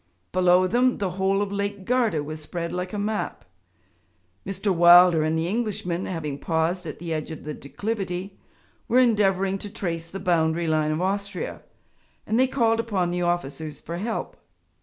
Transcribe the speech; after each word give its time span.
Below 0.31 0.65
them 0.65 0.97
the 0.97 1.11
whole 1.11 1.43
of 1.43 1.51
Lake 1.51 1.85
Garda 1.85 2.23
was 2.23 2.41
spread 2.41 2.71
like 2.71 2.91
a 2.91 2.97
map. 2.97 3.45
Mr. 4.47 4.73
Wilder 4.73 5.21
and 5.21 5.37
the 5.37 5.47
Englishman, 5.47 6.07
having 6.07 6.39
paused 6.39 6.87
at 6.87 6.97
the 6.97 7.13
edge 7.13 7.29
of 7.29 7.43
the 7.43 7.53
declivity, 7.53 8.39
were 8.87 8.97
endeavouring 8.97 9.59
to 9.59 9.69
trace 9.69 10.09
the 10.09 10.19
boundary 10.19 10.65
line 10.65 10.89
of 10.89 11.03
Austria, 11.03 11.61
and 12.25 12.39
they 12.39 12.47
called 12.47 12.79
upon 12.79 13.11
the 13.11 13.21
officers 13.21 13.79
for 13.79 13.97
help. 13.97 14.37